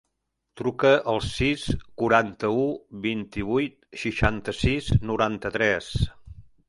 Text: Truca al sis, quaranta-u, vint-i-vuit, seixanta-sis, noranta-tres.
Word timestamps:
Truca 0.59 0.93
al 1.11 1.19
sis, 1.25 1.65
quaranta-u, 2.01 2.63
vint-i-vuit, 3.03 3.77
seixanta-sis, 4.05 4.93
noranta-tres. 5.11 5.93